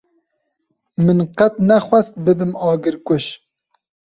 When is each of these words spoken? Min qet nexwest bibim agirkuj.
Min 1.03 1.19
qet 1.37 1.53
nexwest 1.67 2.13
bibim 2.25 2.51
agirkuj. 2.71 3.25